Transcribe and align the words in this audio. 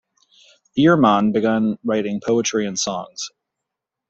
Biermann 0.75 1.31
began 1.31 1.77
writing 1.83 2.19
poetry 2.25 2.65
and 2.65 2.79
songs. 2.79 3.29